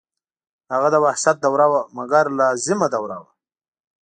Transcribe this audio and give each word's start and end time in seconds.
هغه 0.73 0.87
د 0.91 0.95
وحشت 1.05 1.35
دوره 1.45 1.65
وه 1.71 1.81
مګر 1.97 2.25
لازمه 2.39 2.87
دوره 2.95 3.17
وه. 3.21 3.29